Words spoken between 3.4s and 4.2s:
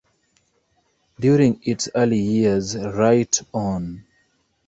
On!